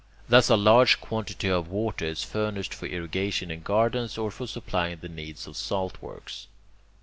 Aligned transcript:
Thus, 0.27 0.49
a 0.49 0.55
large 0.57 0.99
quantity 0.99 1.47
of 1.47 1.67
water 1.67 2.05
is 2.05 2.23
furnished 2.23 2.73
for 2.73 2.87
irrigation 2.87 3.51
in 3.51 3.61
gardens, 3.61 4.17
or 4.17 4.31
for 4.31 4.47
supplying 4.47 4.97
the 4.99 5.07
needs 5.07 5.45
of 5.45 5.53
saltworks. 5.55 6.47